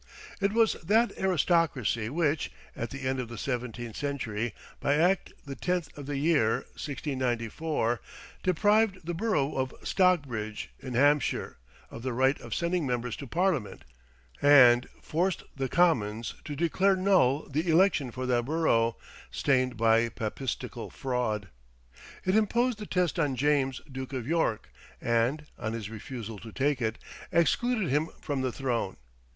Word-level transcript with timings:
It 0.39 0.51
was 0.51 0.73
that 0.83 1.11
aristocracy 1.19 2.09
which, 2.09 2.51
at 2.75 2.89
the 2.89 3.01
end 3.07 3.19
of 3.19 3.27
the 3.29 3.37
seventeenth 3.37 3.95
century, 3.95 4.55
by 4.79 4.95
act 4.95 5.31
the 5.45 5.53
tenth 5.55 5.95
of 5.95 6.07
the 6.07 6.17
year 6.17 6.65
1694, 6.75 8.01
deprived 8.41 9.05
the 9.05 9.13
borough 9.13 9.53
of 9.53 9.75
Stockbridge, 9.83 10.71
in 10.79 10.95
Hampshire, 10.95 11.59
of 11.91 12.01
the 12.01 12.13
right 12.13 12.41
of 12.41 12.55
sending 12.55 12.87
members 12.87 13.15
to 13.17 13.27
Parliament, 13.27 13.83
and 14.41 14.89
forced 15.03 15.43
the 15.55 15.69
Commons 15.69 16.33
to 16.45 16.55
declare 16.55 16.95
null 16.95 17.47
the 17.47 17.69
election 17.69 18.09
for 18.09 18.25
that 18.25 18.45
borough, 18.45 18.97
stained 19.29 19.77
by 19.77 20.09
papistical 20.09 20.89
fraud. 20.89 21.47
It 22.25 22.35
imposed 22.35 22.79
the 22.79 22.87
test 22.87 23.19
on 23.19 23.35
James, 23.35 23.81
Duke 23.81 24.13
of 24.13 24.27
York, 24.27 24.71
and, 24.99 25.45
on 25.59 25.73
his 25.73 25.91
refusal 25.91 26.39
to 26.39 26.51
take 26.51 26.81
it, 26.81 26.97
excluded 27.31 27.89
him 27.89 28.07
from 28.19 28.41
the 28.41 28.51
throne. 28.51 28.97